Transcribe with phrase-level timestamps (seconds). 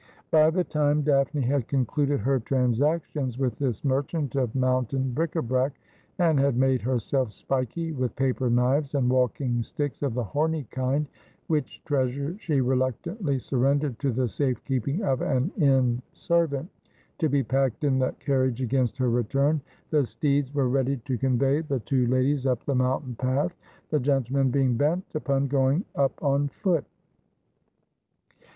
[0.31, 5.41] By the time Daphne had concluded her transactions with this merchant of mountain hric d
[5.41, 5.73] brac,
[6.17, 11.05] and had made herself spiky with paper knives and walking sticks of the horny kind—
[11.49, 16.67] which treasures she reluctantly sur rendered to the safe keeping of an inn servant,
[17.19, 19.61] to be packed in the carriage against her return—
[19.91, 23.55] the steeds were ready to convey the two ladies up the mountain path,
[23.91, 26.85] the gentlemen being bent upon going up on foot.